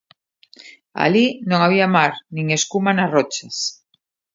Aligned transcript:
Alí 1.03 1.27
non 1.49 1.59
había 1.65 1.87
mar 1.95 2.13
nin 2.35 2.45
escuma 2.59 2.91
nas 2.93 3.11
rochas. 3.15 3.55